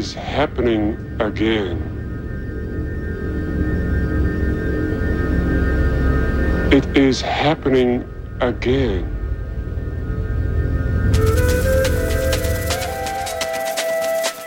[0.00, 1.76] is happening again.
[6.72, 8.08] It is happening
[8.40, 9.04] again.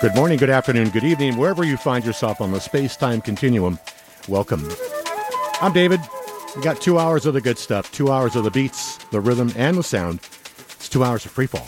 [0.02, 3.78] Good morning, good afternoon, good evening, wherever you find yourself on the space time continuum.
[4.28, 4.68] Welcome.
[5.62, 6.00] I'm David.
[6.56, 9.54] We got two hours of the good stuff, two hours of the beats, the rhythm,
[9.56, 10.20] and the sound.
[10.72, 11.68] It's two hours of free fall.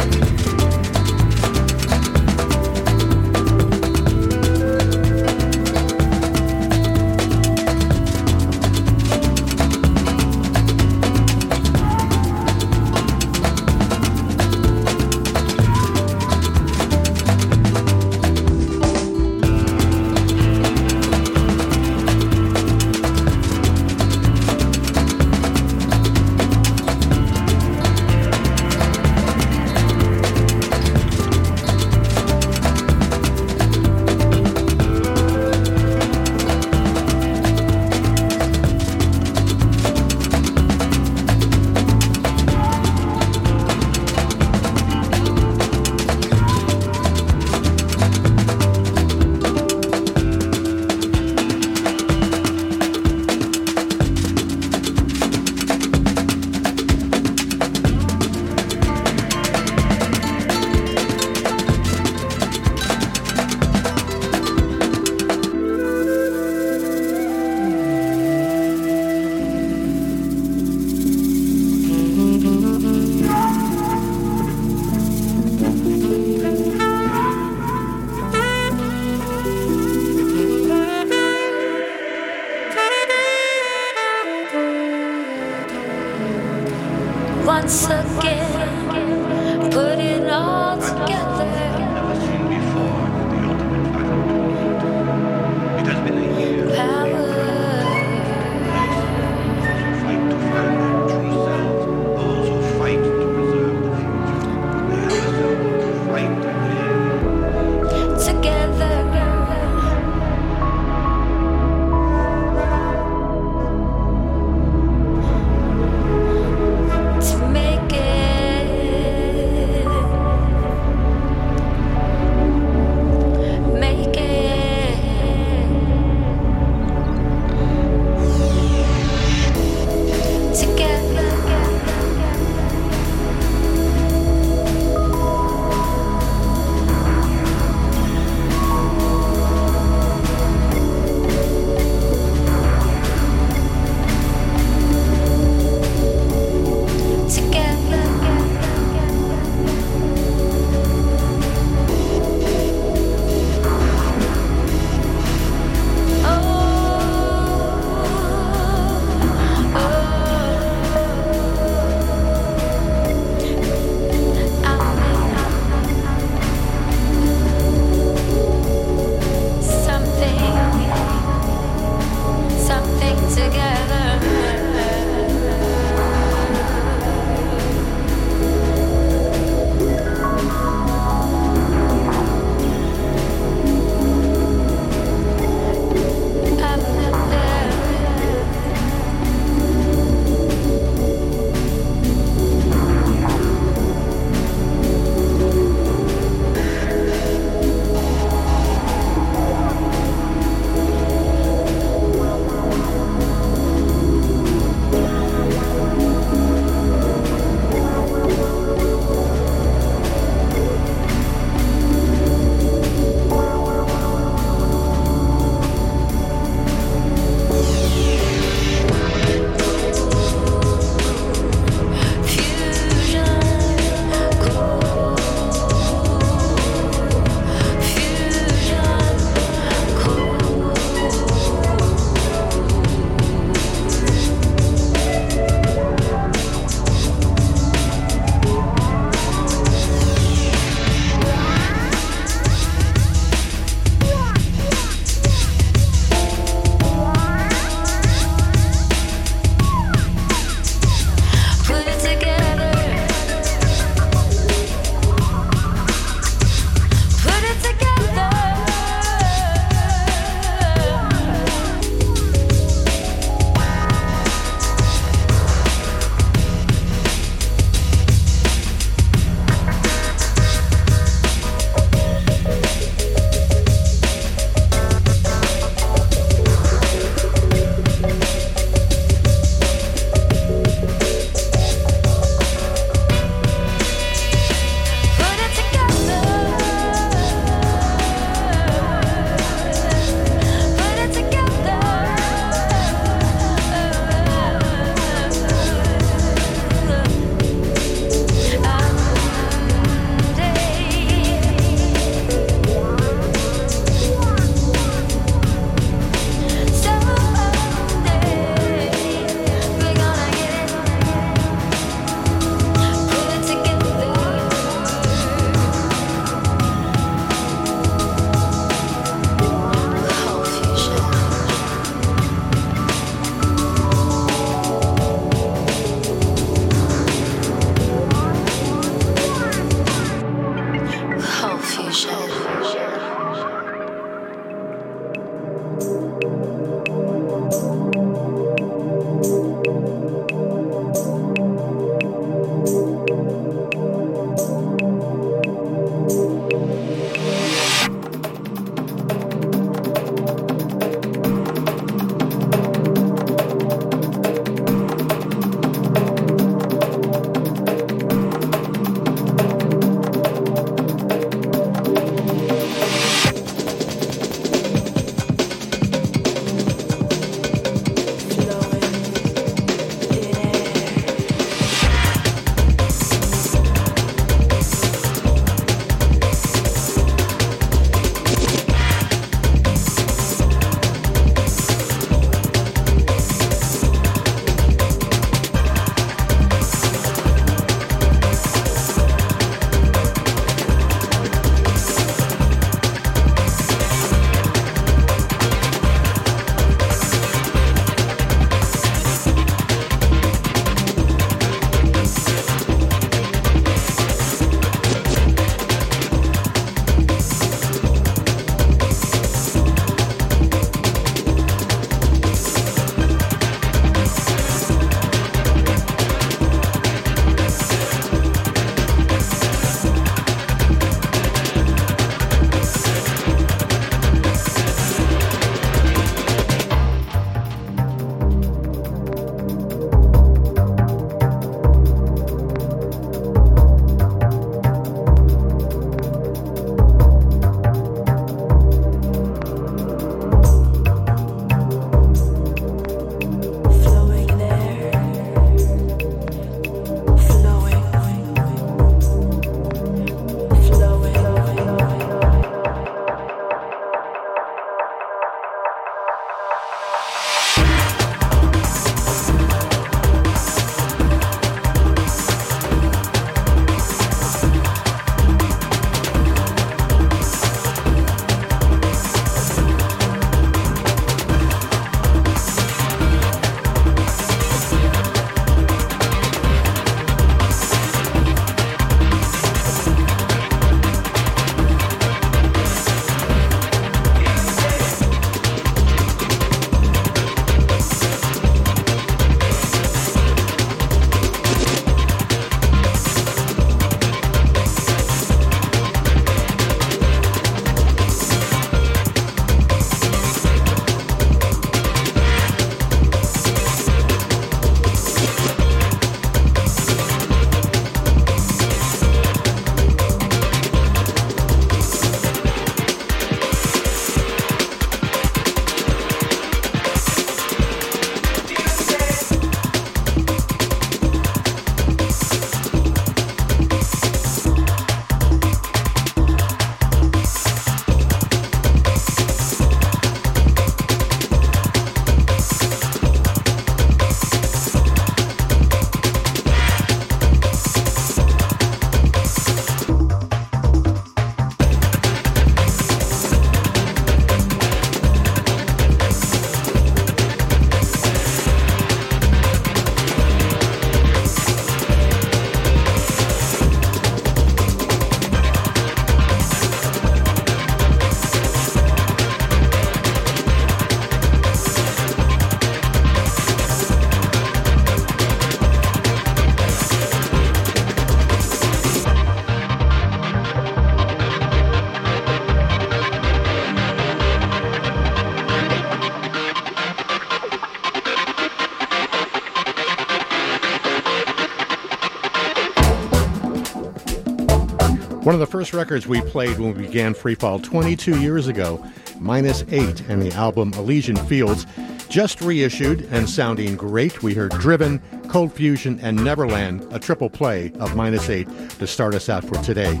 [585.36, 588.82] Of the first records we played when we began Freefall 22 years ago,
[589.20, 591.66] Minus 8 and the album Elysian Fields,
[592.08, 594.22] just reissued and sounding great.
[594.22, 599.14] We heard Driven, Cold Fusion, and Neverland, a triple play of Minus 8 to start
[599.14, 600.00] us out for today.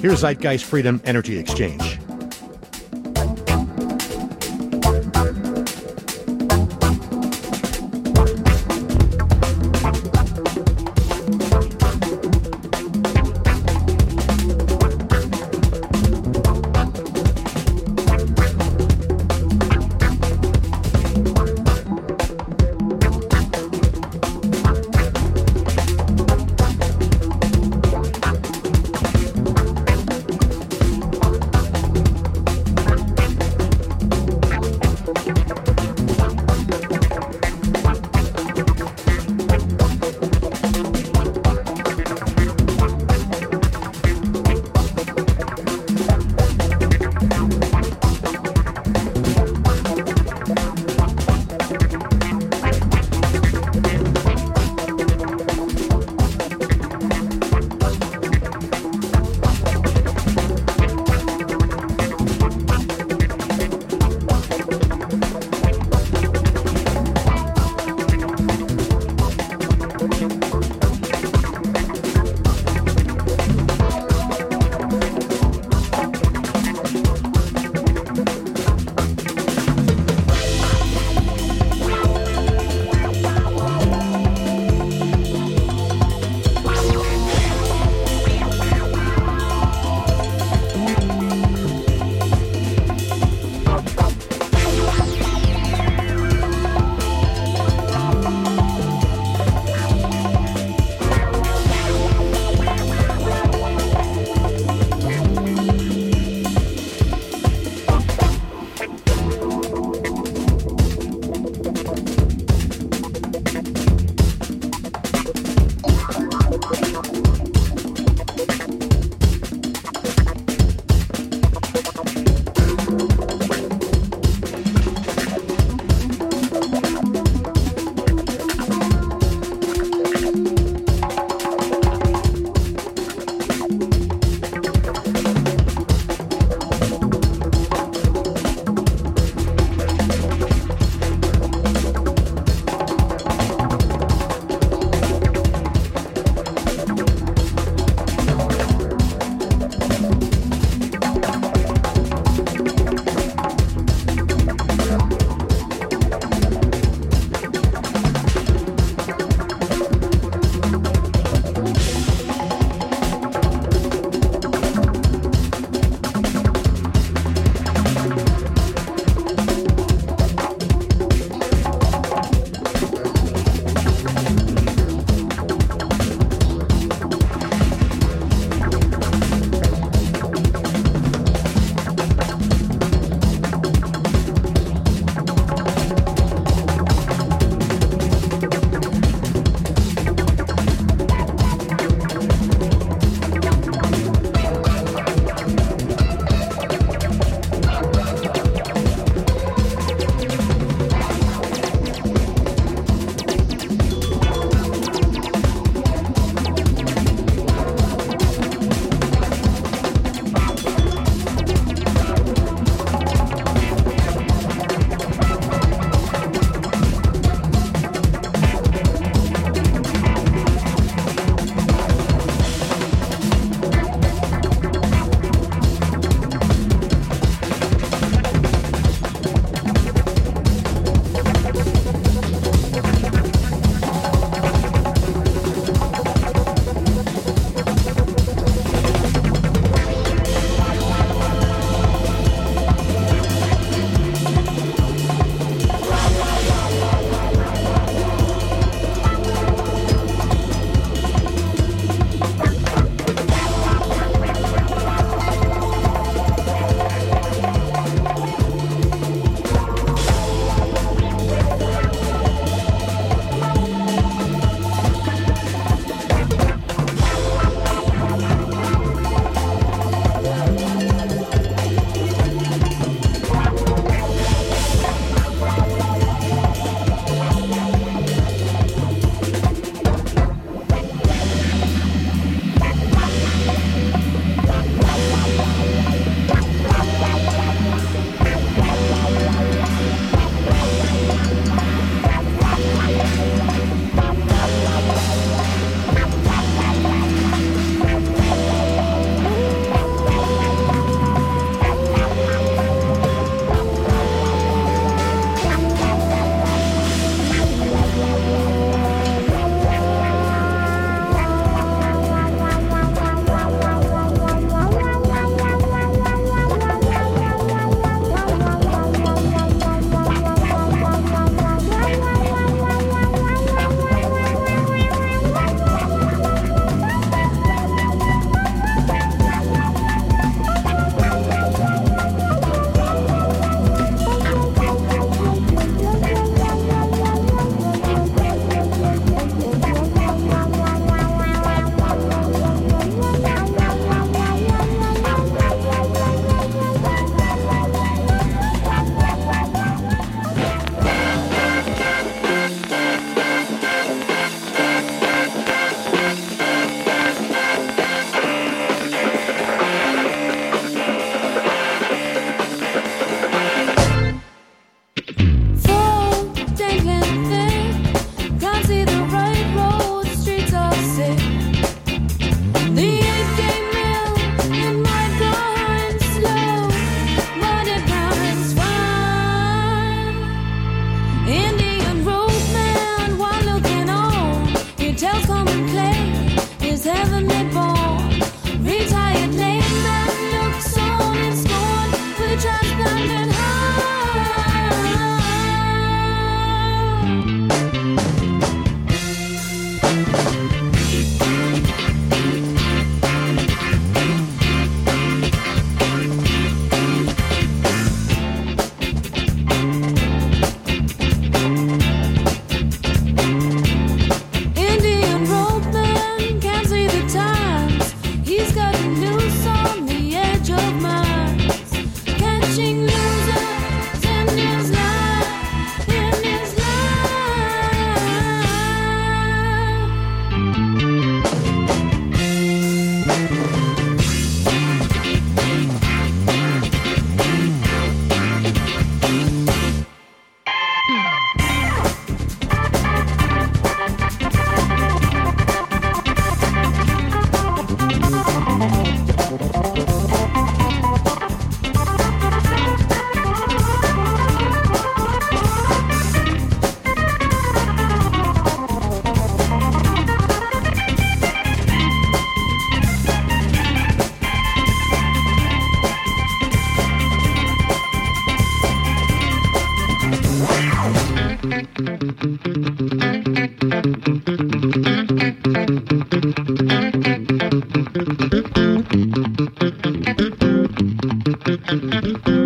[0.00, 1.91] Here's Zeitgeist Freedom Energy Exchange.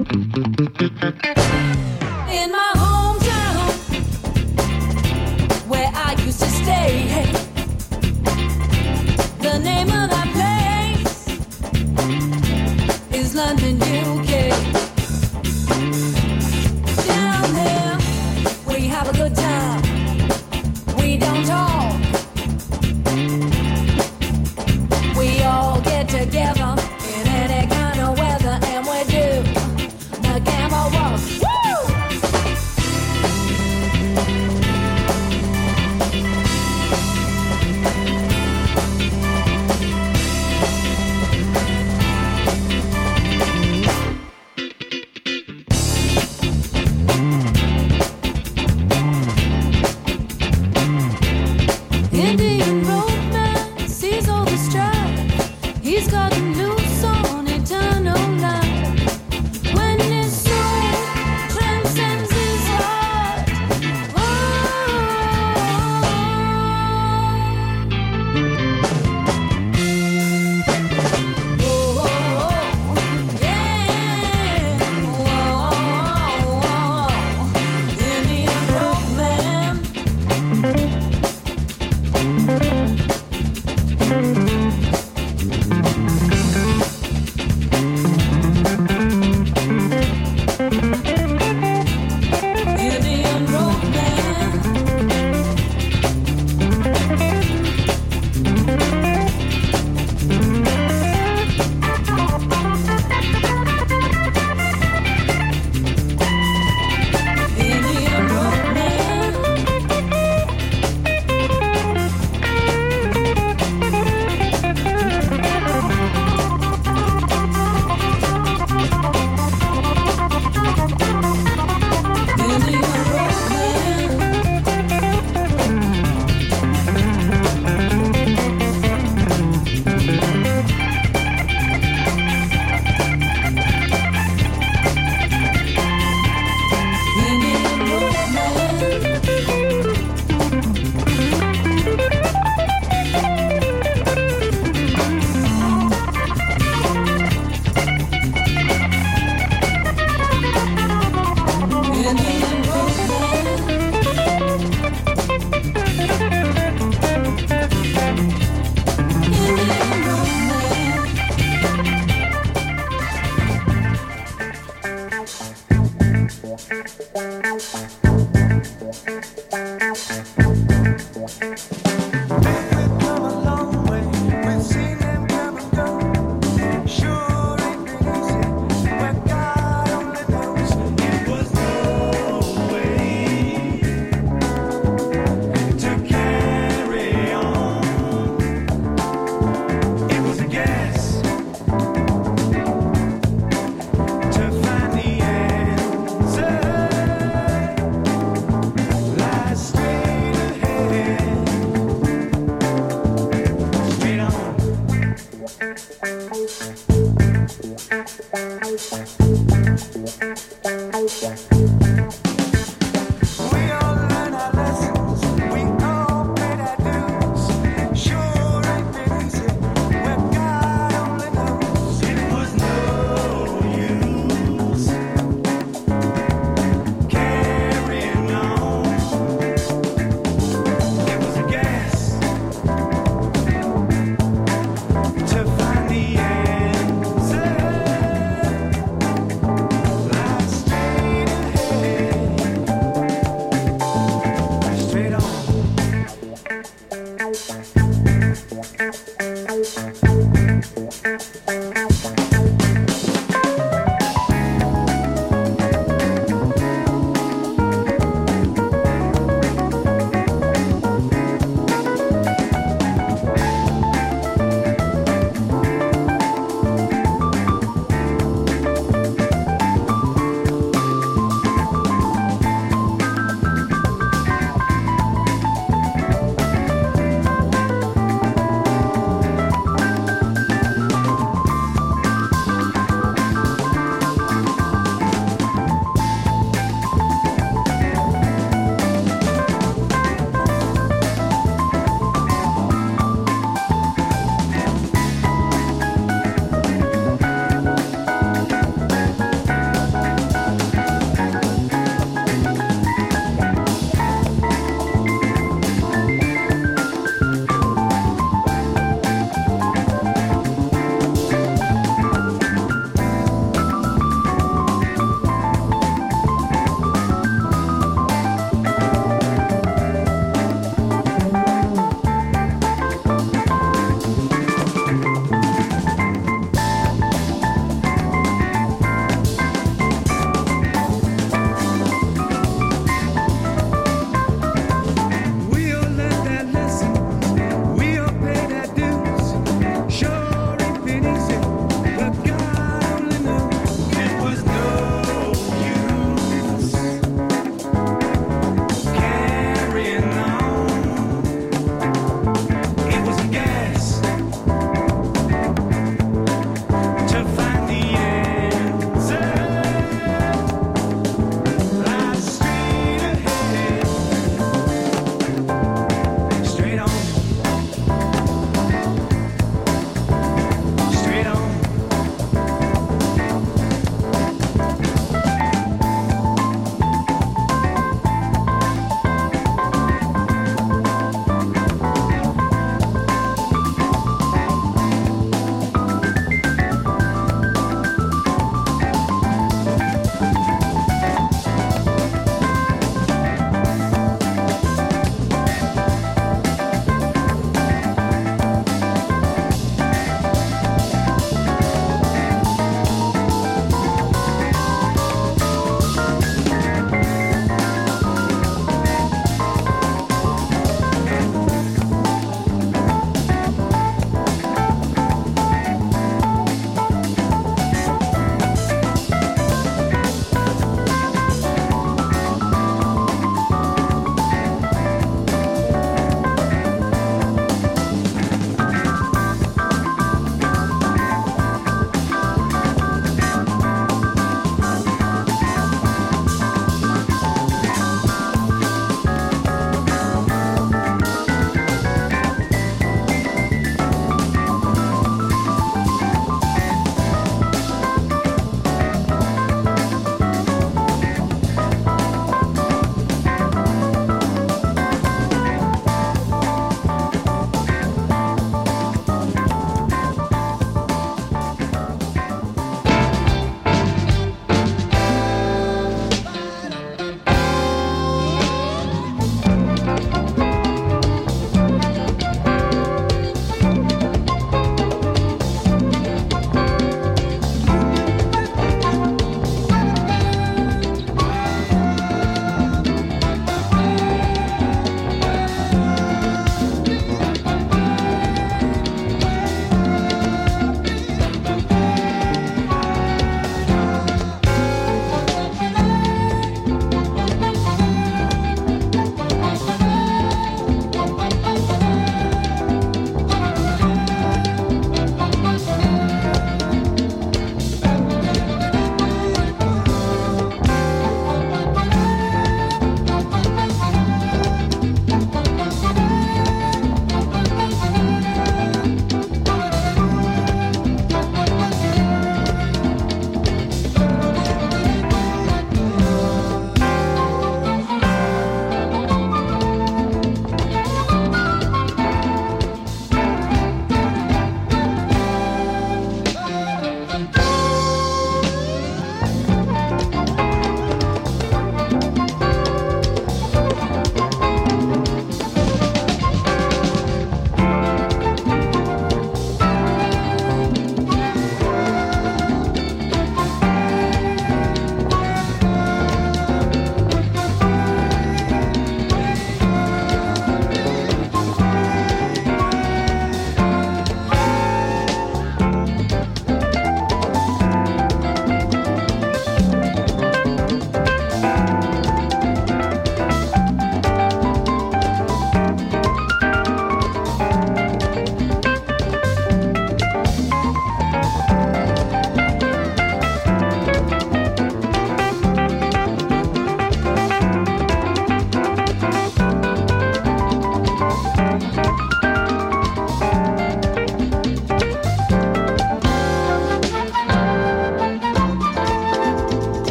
[0.00, 0.06] In
[2.52, 3.68] my hometown,
[5.68, 7.26] where I used to stay,
[9.40, 11.28] the name of that place
[13.12, 14.19] is London, you.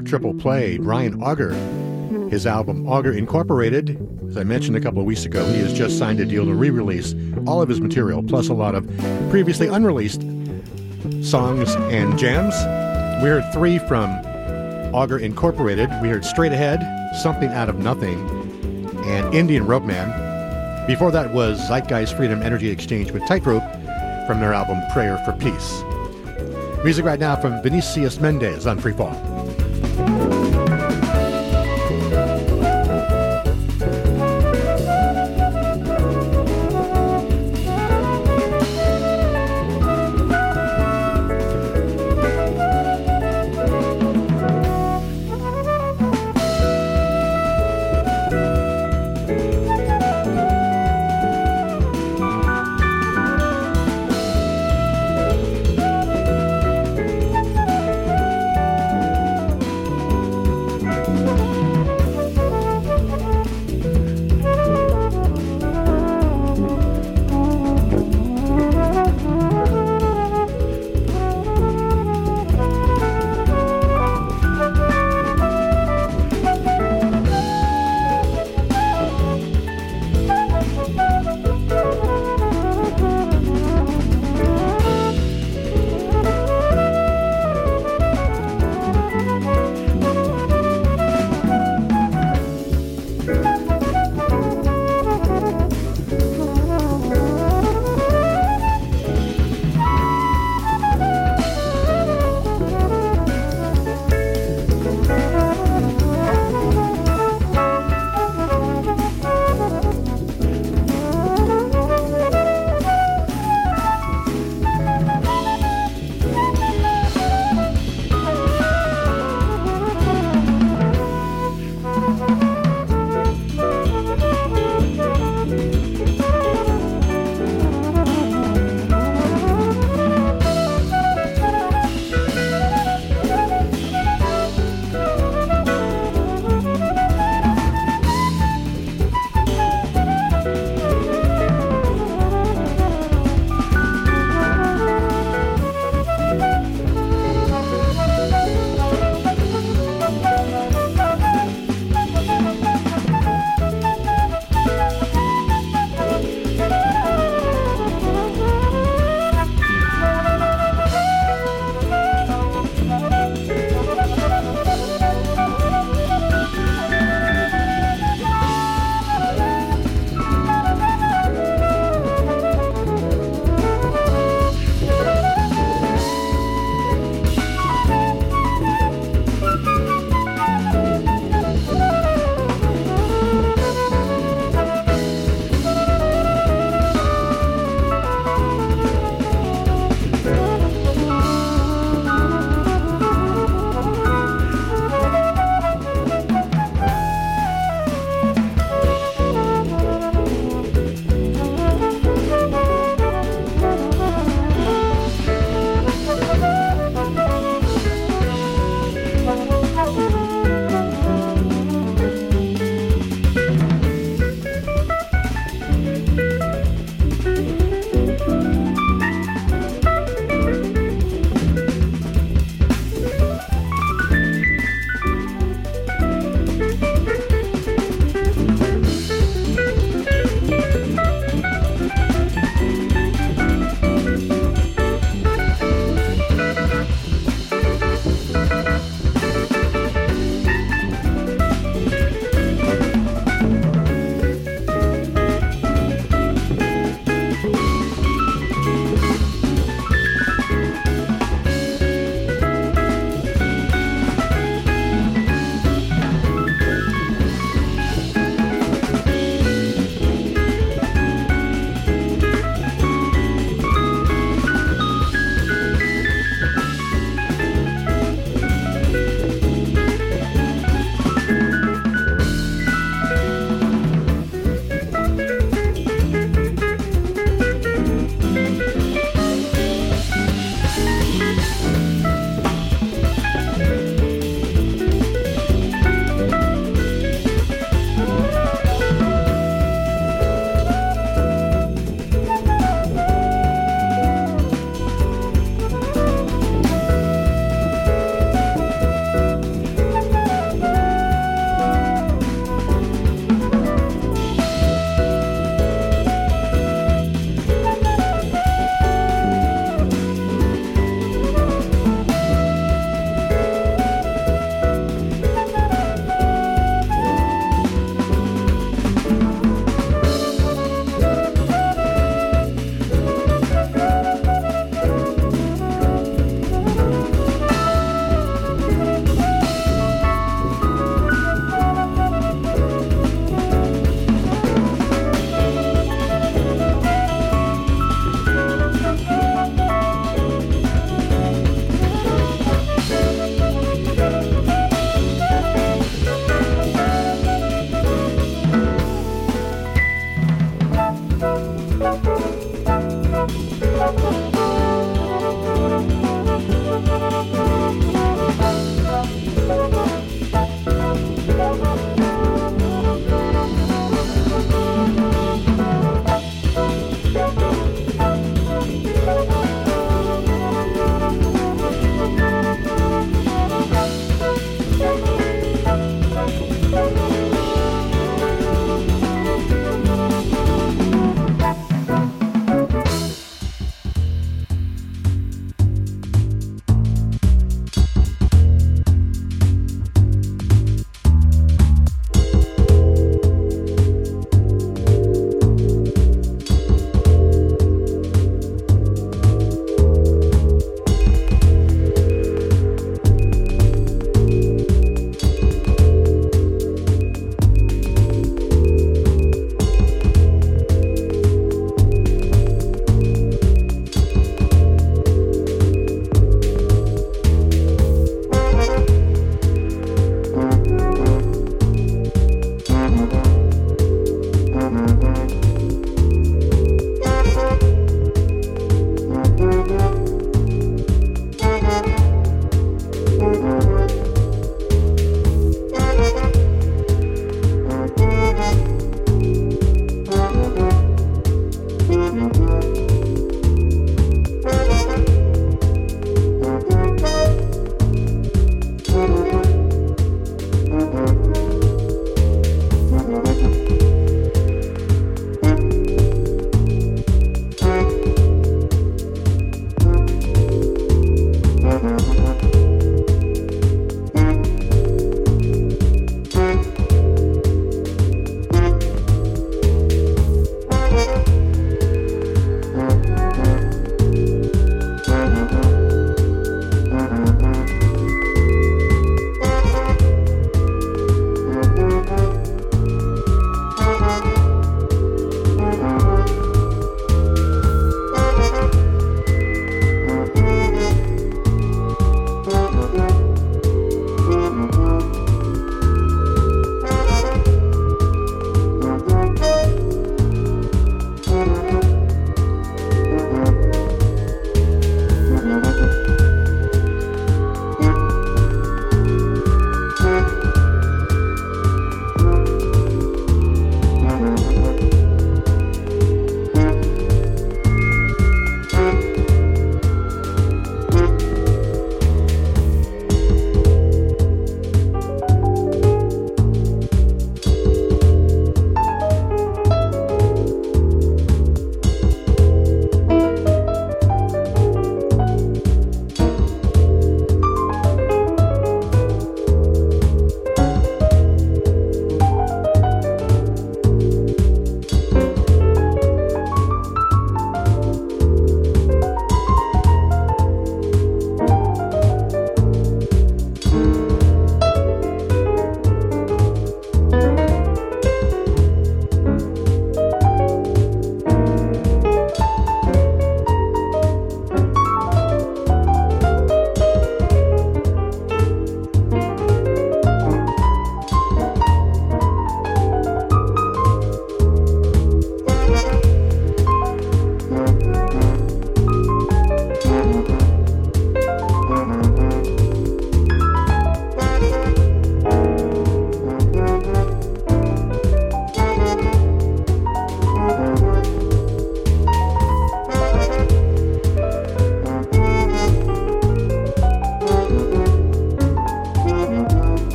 [0.00, 1.52] Triple play, Brian Auger.
[2.30, 3.98] His album Auger Incorporated.
[4.28, 6.54] As I mentioned a couple of weeks ago, he has just signed a deal to
[6.54, 7.14] re release
[7.46, 8.86] all of his material, plus a lot of
[9.30, 10.22] previously unreleased
[11.22, 12.54] songs and jams.
[13.22, 14.10] We heard three from
[14.94, 15.90] Auger Incorporated.
[16.02, 16.80] We heard Straight Ahead,
[17.22, 18.18] Something Out of Nothing,
[19.04, 20.86] and Indian Rope Man.
[20.86, 23.64] Before that was Zeitgeist Freedom Energy Exchange with Tightrope
[24.26, 25.82] from their album Prayer for Peace.
[26.84, 29.17] Music right now from Vinicius Mendez on Freefall.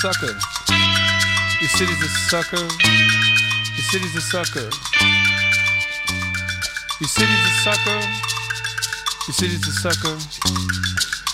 [0.00, 0.32] Sucker.
[1.60, 2.56] Your city's a sucker.
[2.56, 4.70] Your city's a sucker.
[7.00, 8.00] Your city's a sucker.
[9.26, 10.16] Your city's a sucker.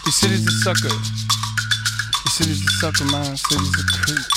[0.07, 0.89] Your city's a sucker.
[0.89, 3.05] Your city's a sucker.
[3.05, 4.34] My city's a creep.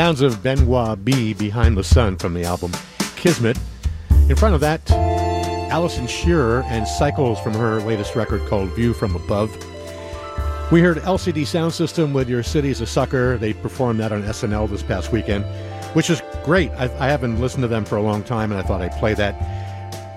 [0.00, 2.72] Sounds of Benoit B behind the sun from the album
[3.16, 3.58] Kismet.
[4.30, 4.80] In front of that,
[5.70, 9.54] Allison Shearer and Cycles from her latest record called View from Above.
[10.72, 13.36] We heard LCD Soundsystem with Your City's a Sucker.
[13.36, 15.44] They performed that on SNL this past weekend,
[15.94, 16.70] which is great.
[16.70, 19.12] I, I haven't listened to them for a long time, and I thought I'd play
[19.12, 19.38] that,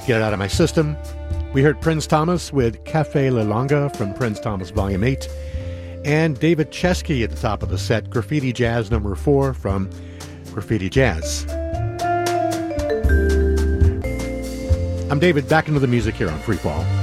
[0.08, 0.96] get it out of my system.
[1.54, 5.28] We heard Prins Thomas with Cafe La Longa from Prins Thomas Volume 8
[6.06, 9.90] and David Chesky at the top of the set, Graffiti Jazz number four from
[10.52, 11.46] Graffiti Jazz.
[15.10, 17.03] I'm David, back into the music here on Freefall.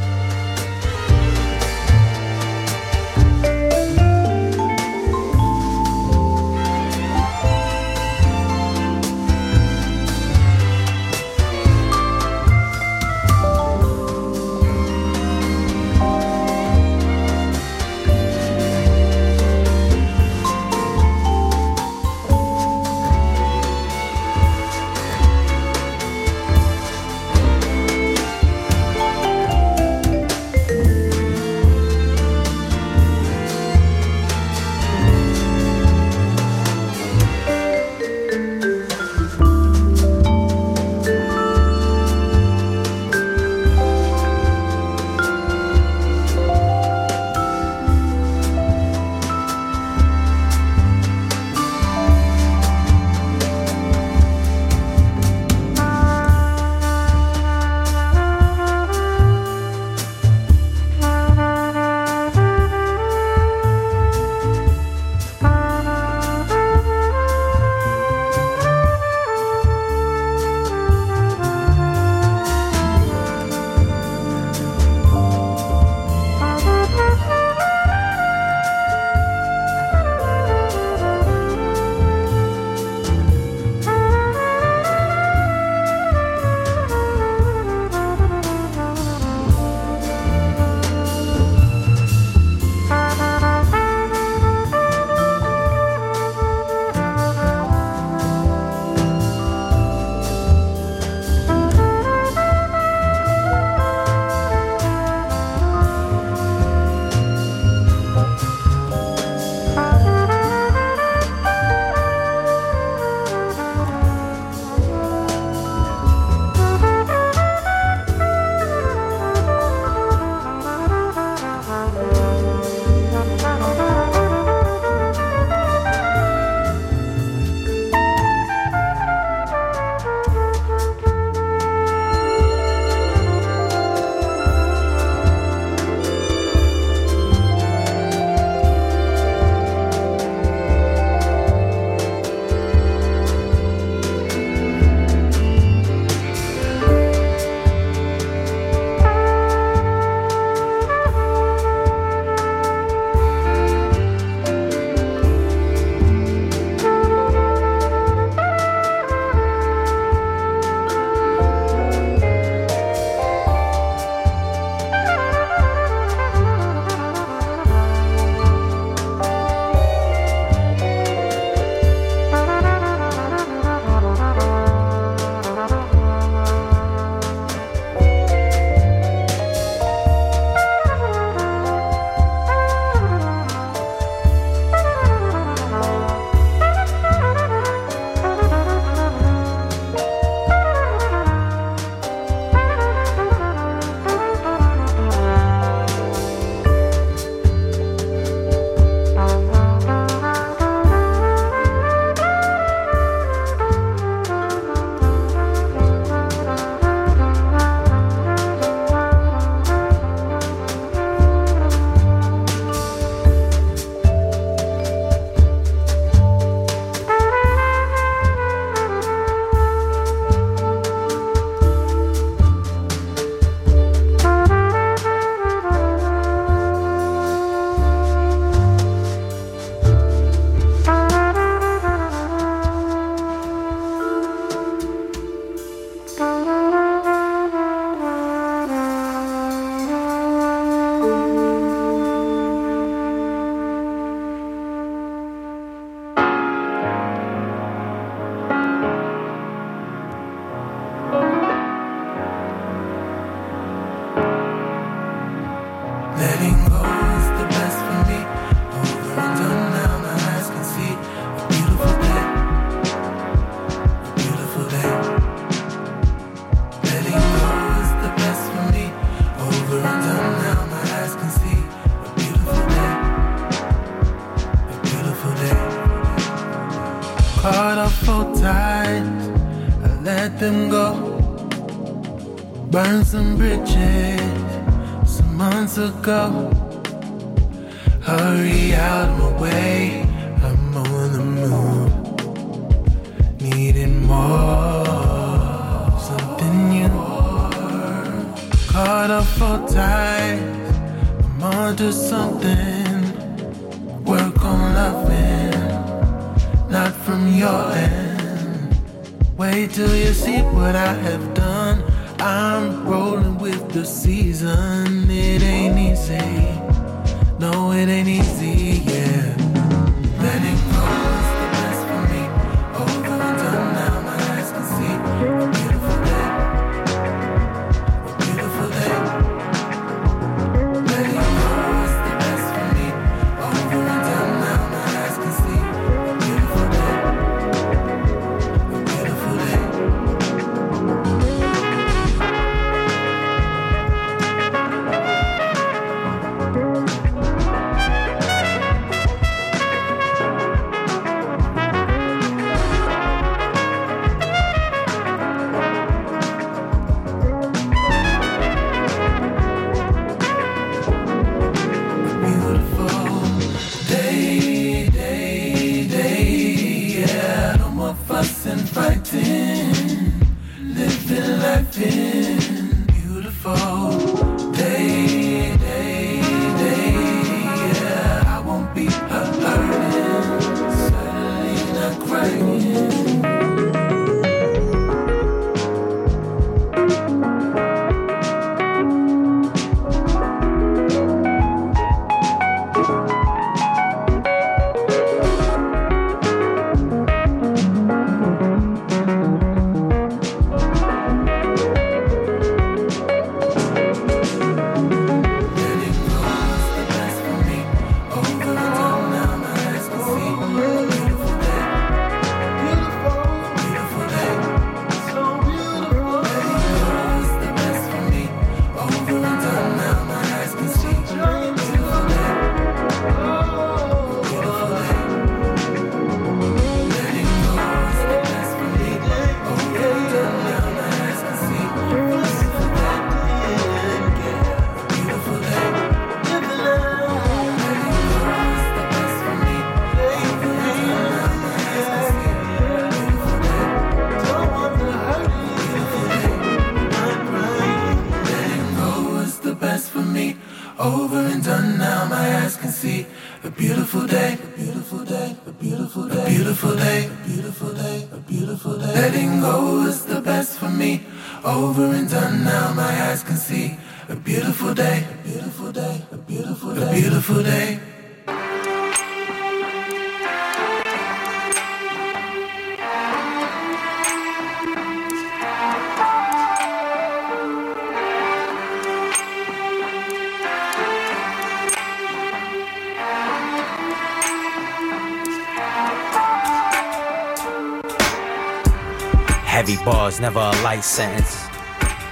[490.20, 491.46] Never a light sentence.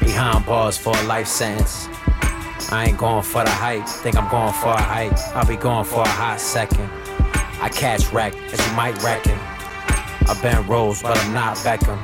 [0.01, 1.89] Behind bars for a life sentence.
[2.73, 5.13] I ain't going for the hype, think I'm going for a hike.
[5.35, 6.89] I'll be going for a hot second.
[7.61, 9.39] I catch wreck, as you might reckon.
[10.27, 11.99] I've been Rose, but I'm not Beckham.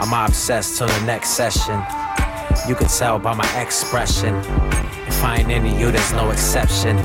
[0.00, 1.78] I'm obsessed till the next session.
[2.66, 4.34] You can tell by my expression.
[5.06, 6.96] If I ain't into you, there's no exception.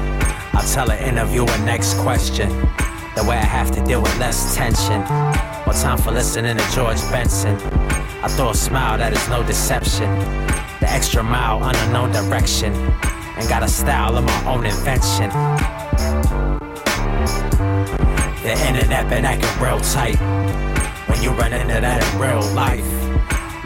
[0.53, 2.47] I'll tell an interviewer next question.
[3.15, 5.01] The way I have to deal with less tension.
[5.65, 7.57] More time for listening to George Benson.
[8.23, 10.09] I throw a smile that is no deception.
[10.79, 12.73] The extra mile, unknown direction.
[13.35, 15.29] And got a style of my own invention.
[18.41, 20.15] The internet been acting real tight.
[21.09, 22.87] When you run into that in real life.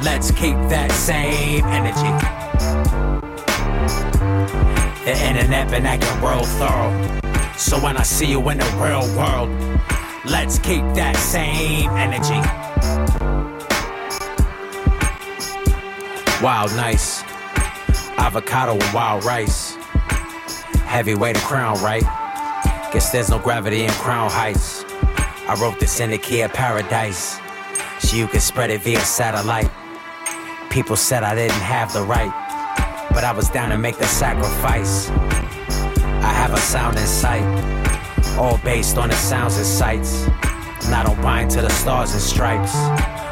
[0.03, 2.11] Let's keep that same energy.
[5.05, 7.19] The internet been acting real thorough.
[7.57, 9.51] So when I see you in the real world,
[10.25, 13.36] let's keep that same energy.
[16.41, 17.23] Wild nice,
[18.19, 19.75] avocado and wild rice.
[20.85, 22.03] Heavyweight of crown, right?
[22.93, 24.85] Guess there's no gravity in crown heights.
[25.47, 27.39] I wrote this in the key of paradise,
[27.99, 29.71] so you can spread it via satellite.
[30.69, 32.31] People said I didn't have the right,
[33.11, 35.09] but I was down to make the sacrifice.
[35.09, 40.27] I have a sound in sight, all based on the sounds and sights.
[40.85, 42.75] And I don't bind to the stars and stripes.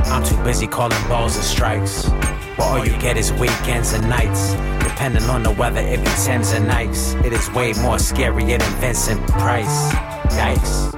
[0.10, 2.10] I'm too busy calling balls and strikes.
[2.58, 4.54] But all you get is weekends and nights.
[4.84, 7.14] Depending on the weather, if it be Thames and nights.
[7.26, 9.92] It is way more scarier than Vincent Price.
[10.32, 10.92] Yikes.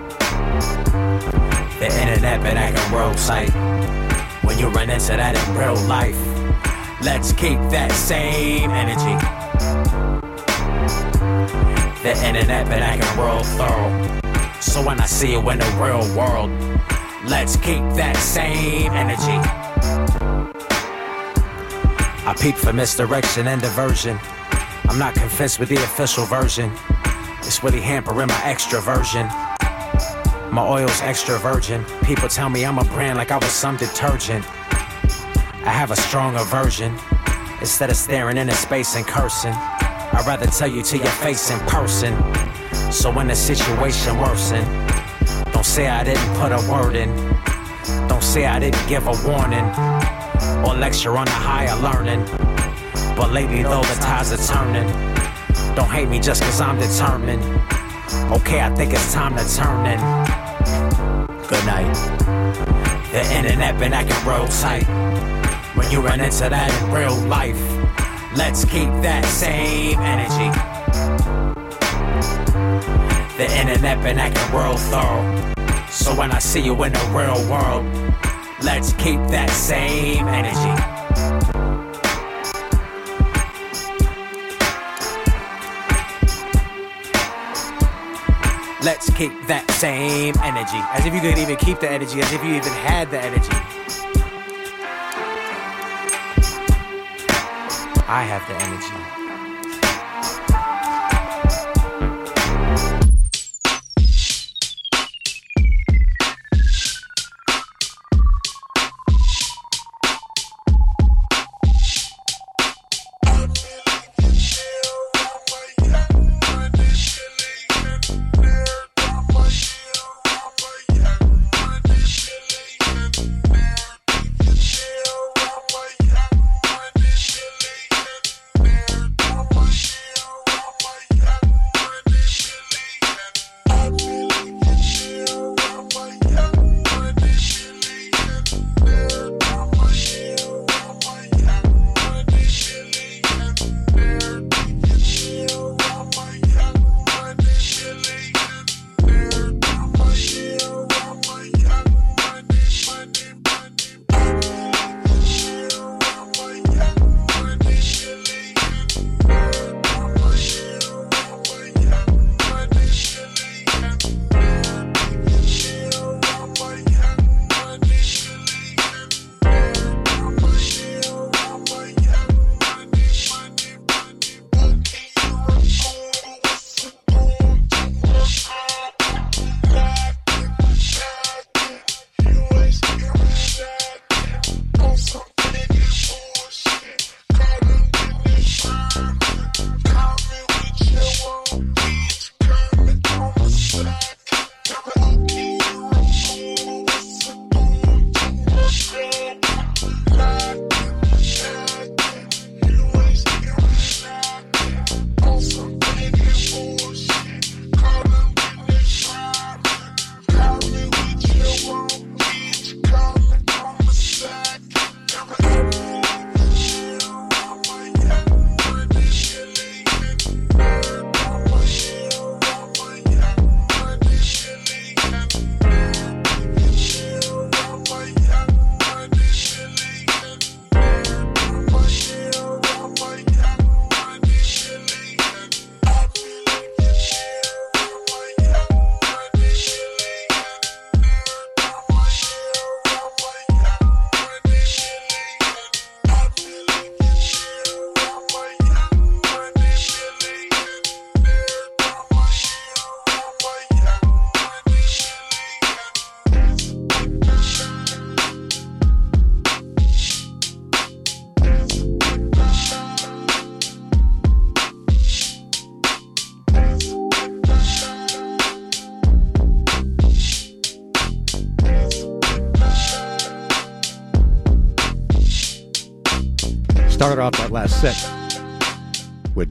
[1.80, 3.50] The internet been acting world tight.
[4.44, 6.18] When you run into that in real life,
[7.02, 9.18] let's keep that same energy.
[12.04, 14.22] The internet been acting world thorough.
[14.62, 16.52] So when I see you in the real world,
[17.26, 19.67] let's keep that same energy.
[22.28, 24.20] I peep for misdirection and diversion.
[24.90, 26.70] I'm not convinced with the official version.
[27.40, 29.32] It's really hampering my extroversion.
[30.52, 31.86] My oil's extra virgin.
[32.04, 34.46] People tell me I'm a brand like I was some detergent.
[35.66, 36.94] I have a strong aversion.
[37.62, 41.60] Instead of staring into space and cursing, I'd rather tell you to your face in
[41.60, 42.14] person.
[42.92, 44.66] So when the situation worsen,
[45.54, 47.16] don't say I didn't put a word in.
[48.10, 50.17] Don't say I didn't give a warning
[50.66, 52.24] or lecture on the higher learning.
[53.16, 54.88] But lately, though, the tides are turning.
[55.76, 57.44] Don't hate me just cause I'm determined.
[58.32, 60.00] Okay, I think it's time to turn in.
[61.48, 61.94] Good night.
[63.12, 64.86] The internet been acting real tight.
[65.76, 67.60] When you run into that in real life,
[68.36, 70.52] let's keep that same energy.
[73.38, 75.54] The internet been acting real thorough.
[75.90, 77.86] So when I see you in the real world,
[78.64, 80.58] let's keep that same energy.
[88.84, 90.80] Let's keep that same energy.
[90.94, 93.50] As if you could even keep the energy, as if you even had the energy.
[98.10, 99.27] I have the energy.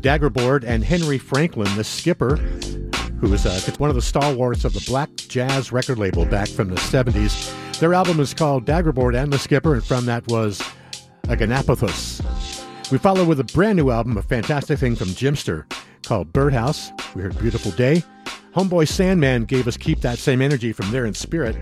[0.06, 2.36] Daggerboard and Henry Franklin, the skipper,
[3.20, 6.68] who was uh, one of the stalwarts of the Black Jazz record label back from
[6.68, 7.52] the 70s.
[7.80, 10.62] Their album is called Daggerboard and the Skipper, and from that was
[11.24, 12.22] Agapanthus.
[12.92, 15.64] We follow with a brand new album, a fantastic thing from Jimpster
[16.04, 16.92] called Birdhouse.
[17.16, 18.04] We heard Beautiful Day.
[18.54, 21.56] Homeboy Sandman gave us Keep That Same Energy from there in Spirit.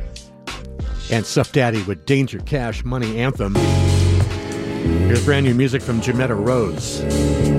[1.11, 3.55] And Suff Daddy with Danger Cash Money Anthem.
[3.55, 7.54] Here's brand new music from Jametta Rose.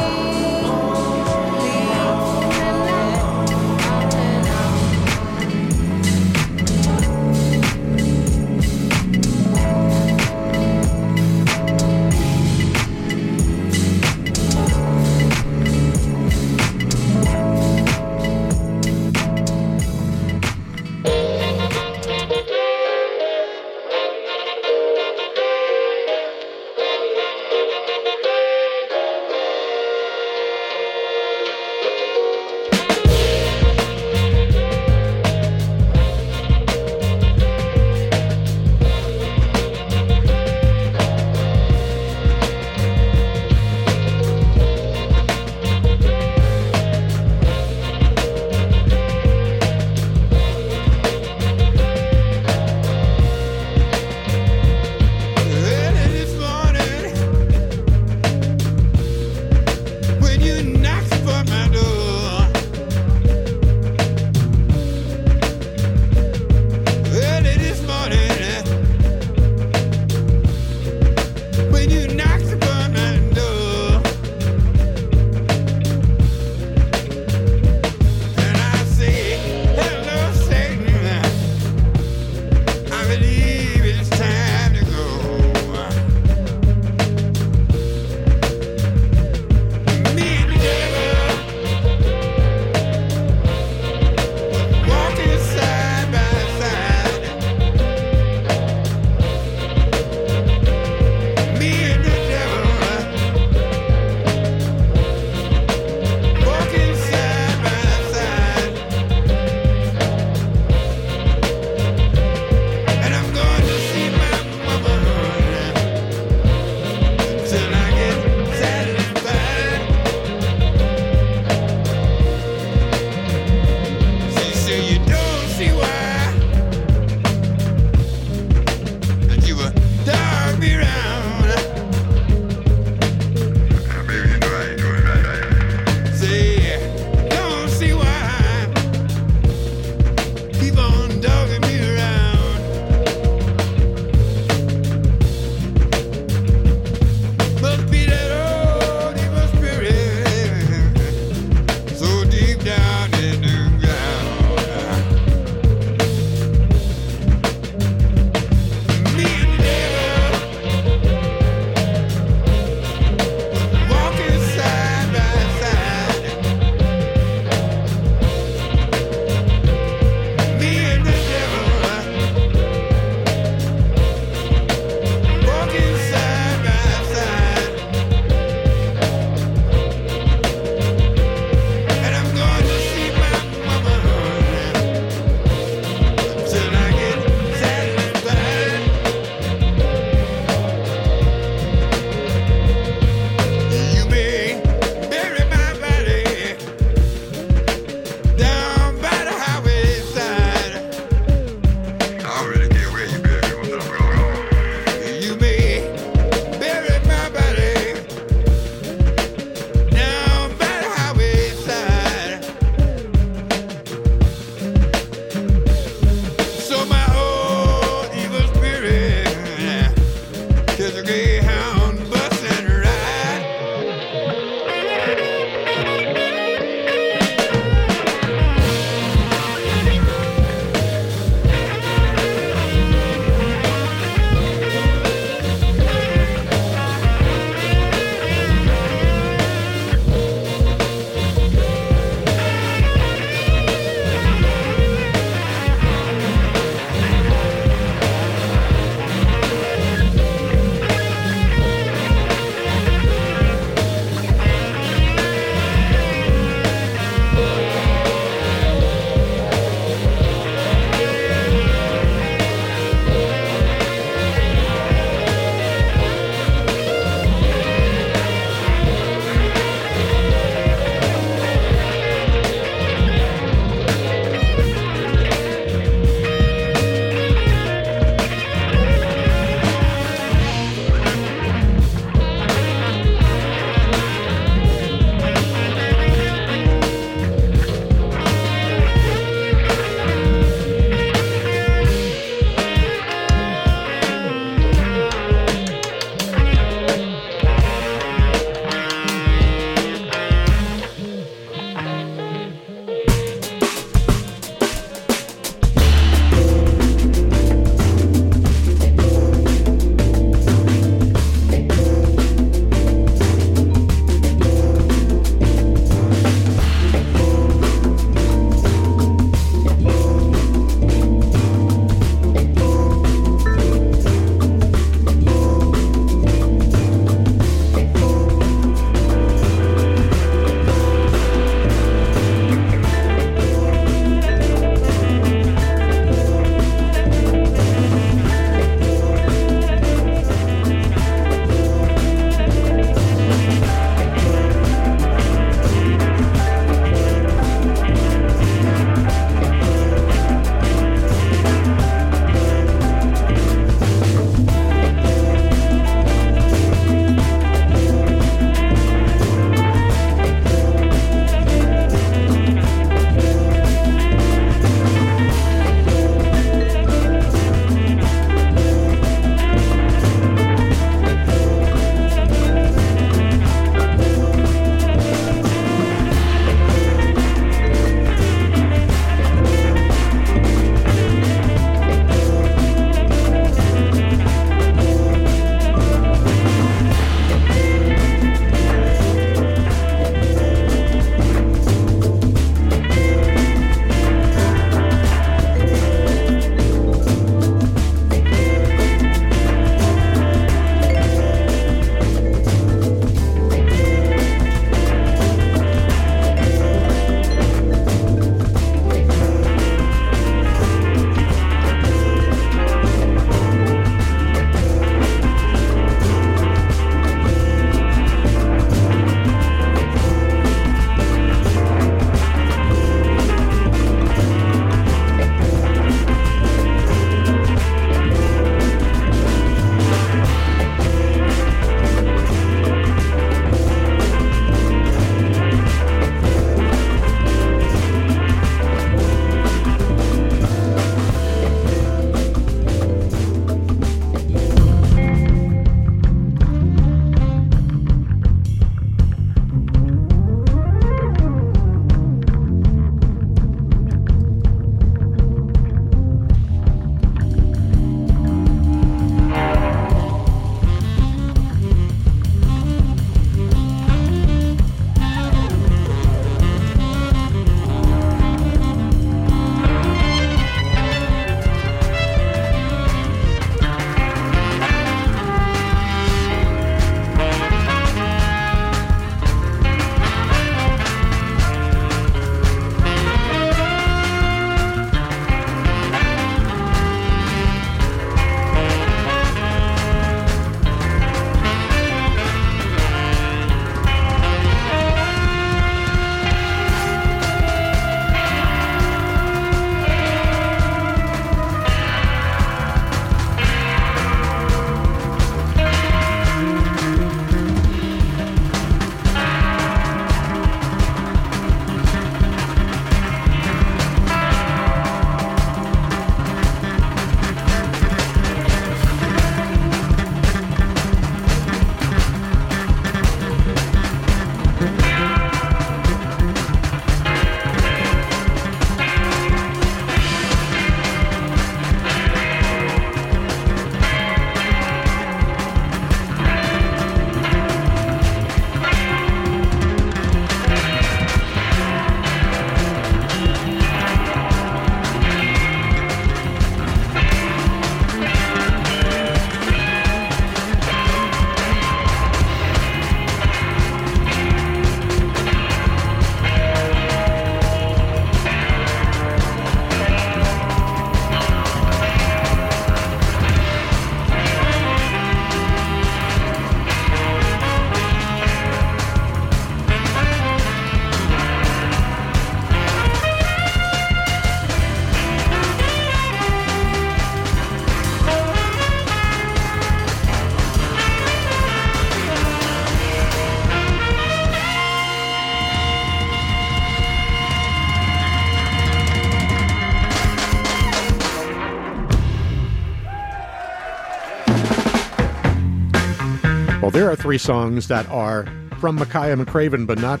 [596.80, 598.24] There are three songs that are
[598.58, 600.00] from Makaya McCraven, but not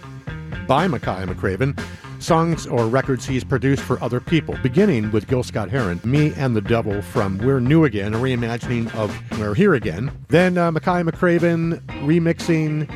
[0.66, 1.78] by Makaya McCraven.
[2.22, 6.56] Songs or records he's produced for other people, beginning with Gil Scott Heron, Me and
[6.56, 10.10] the Devil from We're New Again, a reimagining of We're Here Again.
[10.28, 12.90] Then uh, Makaya McCraven remixing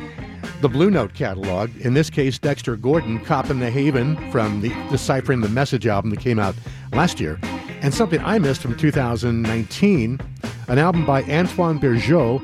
[0.62, 5.43] the Blue Note catalog, in this case, Dexter Gordon, Coppin the Haven from the Deciphering
[5.43, 6.55] the Message album that came out
[6.94, 7.39] last year.
[7.82, 10.20] And something I missed from 2019,
[10.69, 12.43] an album by Antoine Berjeaut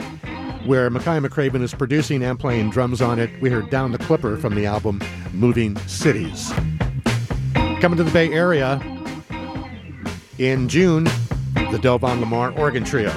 [0.67, 3.31] where Makaya McCraven is producing and playing drums on it.
[3.41, 5.01] We heard Down the Clipper from the album
[5.33, 6.53] Moving Cities.
[7.55, 8.81] Coming to the Bay Area
[10.39, 11.05] in June,
[11.55, 13.11] the Delvon Lamarr Organ Trio.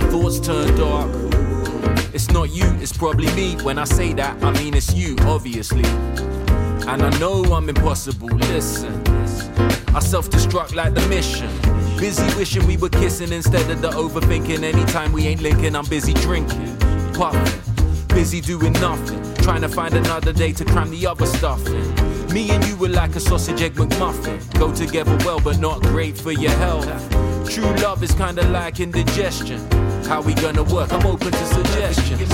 [0.00, 1.10] My thoughts turn dark.
[2.14, 3.56] It's not you, it's probably me.
[3.62, 5.84] When I say that, I mean it's you, obviously.
[6.86, 8.94] And I know I'm impossible, listen.
[9.94, 11.50] I self destruct like the mission.
[11.98, 14.62] Busy wishing we were kissing instead of the overthinking.
[14.62, 16.78] Anytime we ain't linking, I'm busy drinking,
[17.14, 19.20] puffing, busy doing nothing.
[19.36, 22.32] Trying to find another day to cram the other stuff in.
[22.32, 24.38] Me and you were like a sausage egg McMuffin.
[24.58, 26.86] Go together well, but not great for your health.
[27.50, 29.87] True love is kinda like indigestion.
[30.08, 30.90] How we gonna work?
[30.90, 32.28] I'm open to suggestions.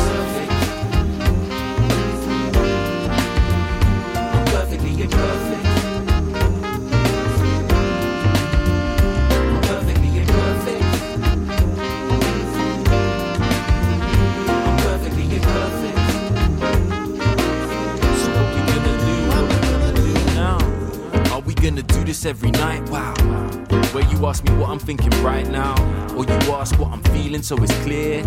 [4.50, 4.94] Perfectly
[21.64, 22.88] gonna do this every night?
[22.90, 23.43] Wow.
[23.94, 25.76] Where you ask me what I'm thinking right now,
[26.16, 28.24] or you ask what I'm feeling so it's clear.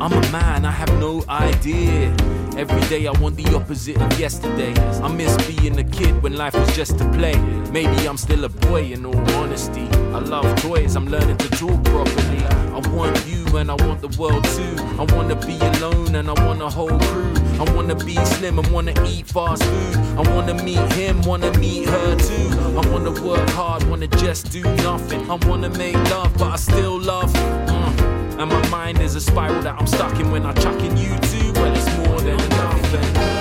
[0.00, 2.14] I'm a man, I have no idea.
[2.58, 4.74] Every day I want the opposite of yesterday.
[5.00, 7.36] I miss being a kid when life was just to play.
[7.70, 9.86] Maybe I'm still a boy in all honesty.
[10.12, 12.42] I love toys, I'm learning to talk properly.
[12.74, 14.74] I want you and I want the world too.
[14.98, 17.32] I wanna be alone and I want a whole crew.
[17.60, 19.96] I wanna be slim and wanna eat fast food.
[20.18, 22.48] I wanna meet him, wanna meet her too.
[22.76, 25.30] I wanna work hard, wanna just do nothing.
[25.30, 27.32] I wanna make love, but I still love.
[27.32, 28.40] Mm.
[28.40, 31.16] And my mind is a spiral that I'm stuck in when I chuck in you
[31.20, 31.47] too.
[32.90, 33.37] Than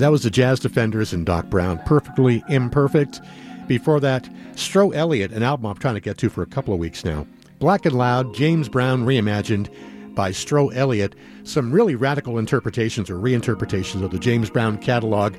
[0.00, 3.20] that was the Jazz Defenders and Doc Brown, Perfectly Imperfect.
[3.66, 4.24] Before that,
[4.54, 7.26] Stro Elliott, an album I'm trying to get to for a couple of weeks now.
[7.58, 9.68] Black and Loud, James Brown reimagined
[10.14, 11.14] by Stro Elliott.
[11.44, 15.36] Some really radical interpretations or reinterpretations of the James Brown catalog.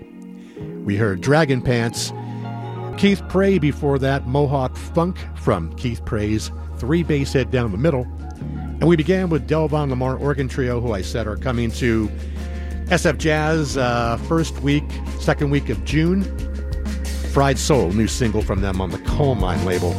[0.86, 2.14] We heard Dragon Pants,
[2.98, 8.04] Keith Prey before that, Mohawk Funk from Keith Prey's Three Bass Head Down the Middle.
[8.80, 12.10] And we began with Delvon Lamarr Organ Trio, who I said are coming to
[12.88, 14.84] SF Jazz uh, first week,
[15.20, 16.24] second week of June.
[17.32, 19.94] Fried Soul, new single from them on the Colemine label.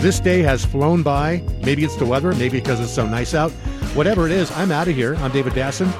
[0.00, 1.46] This day has flown by.
[1.62, 3.52] Maybe it's the weather, maybe because it's so nice out.
[3.94, 5.14] Whatever it is, I'm out of here.
[5.16, 5.92] I'm David Dasson.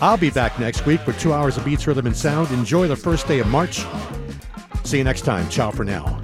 [0.00, 2.50] I'll be back next week for two hours of beats, rhythm, and sound.
[2.52, 3.84] Enjoy the first day of March.
[4.84, 5.48] See you next time.
[5.48, 6.20] Ciao for now.